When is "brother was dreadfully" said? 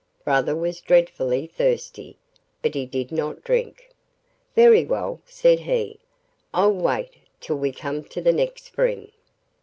0.23-1.45